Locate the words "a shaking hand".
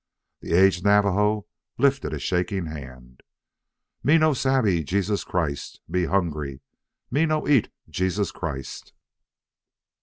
2.11-3.21